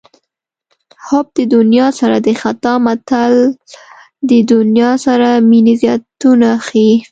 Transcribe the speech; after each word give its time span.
حب 1.05 1.25
د 1.37 1.39
دنیا 1.55 1.87
سر 1.99 2.11
د 2.25 2.27
خطا 2.41 2.73
متل 2.85 3.33
د 4.29 4.31
دنیا 4.53 4.91
سره 5.05 5.29
مینې 5.49 5.73
زیانونه 5.81 6.49
ښيي 6.65 6.93